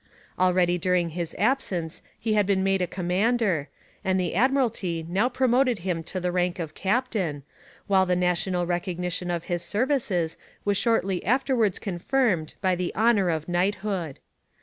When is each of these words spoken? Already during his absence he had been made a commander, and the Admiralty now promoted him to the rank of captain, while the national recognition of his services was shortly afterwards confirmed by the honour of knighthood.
Already 0.39 0.79
during 0.79 1.09
his 1.09 1.35
absence 1.37 2.01
he 2.17 2.33
had 2.33 2.47
been 2.47 2.63
made 2.63 2.81
a 2.81 2.87
commander, 2.87 3.69
and 4.03 4.19
the 4.19 4.33
Admiralty 4.33 5.05
now 5.07 5.29
promoted 5.29 5.77
him 5.85 6.01
to 6.05 6.19
the 6.19 6.31
rank 6.31 6.57
of 6.57 6.73
captain, 6.73 7.43
while 7.85 8.07
the 8.07 8.15
national 8.15 8.65
recognition 8.65 9.29
of 9.29 9.43
his 9.43 9.61
services 9.61 10.37
was 10.65 10.75
shortly 10.75 11.23
afterwards 11.23 11.77
confirmed 11.77 12.55
by 12.61 12.73
the 12.73 12.91
honour 12.95 13.29
of 13.29 13.47
knighthood. 13.47 14.17